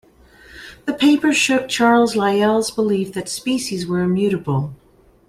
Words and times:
The 0.85 0.93
paper 0.95 1.31
shook 1.31 1.67
Charles 1.69 2.15
Lyell's 2.15 2.71
belief 2.71 3.13
that 3.13 3.29
species 3.29 3.85
were 3.85 3.99
immutable. 4.01 4.73